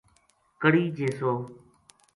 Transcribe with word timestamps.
کڑی 0.61 0.83
جیسو 0.97 1.31